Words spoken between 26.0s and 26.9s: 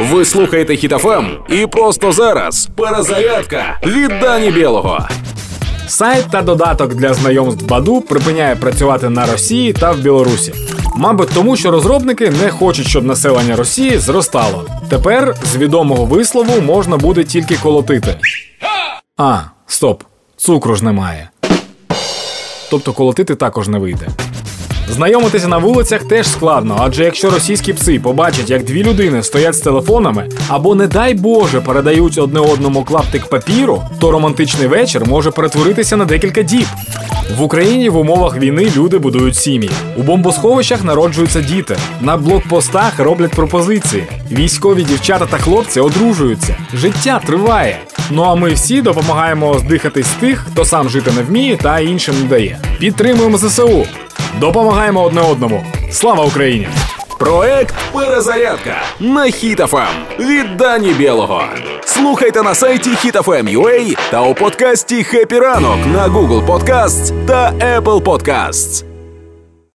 теж складно,